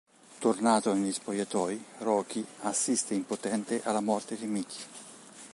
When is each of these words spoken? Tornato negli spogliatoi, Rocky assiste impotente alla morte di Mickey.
Tornato 0.39 0.93
negli 0.95 1.11
spogliatoi, 1.11 1.79
Rocky 1.99 2.43
assiste 2.61 3.13
impotente 3.13 3.83
alla 3.83 4.01
morte 4.01 4.35
di 4.35 4.47
Mickey. 4.47 4.81